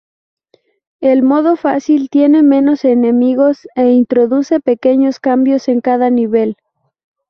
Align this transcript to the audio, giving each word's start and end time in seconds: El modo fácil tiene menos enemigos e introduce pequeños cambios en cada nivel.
El 1.01 1.21
modo 1.21 1.55
fácil 1.57 2.09
tiene 2.09 2.41
menos 2.41 2.85
enemigos 2.85 3.67
e 3.75 3.89
introduce 3.91 4.59
pequeños 4.59 5.19
cambios 5.19 5.67
en 5.67 5.79
cada 5.79 6.09
nivel. 6.09 6.57